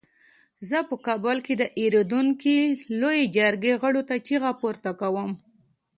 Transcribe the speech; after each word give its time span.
زه 0.69 0.77
په 0.89 0.95
کابل 1.07 1.37
کې 1.45 1.53
د 1.57 1.57
دایریدونکې 1.75 2.55
لویې 2.99 3.31
جرګې 3.37 3.73
غړو 3.81 4.01
ته 4.09 4.15
چیغه 4.27 4.51
پورته 4.59 4.91
کوم. 5.01 5.31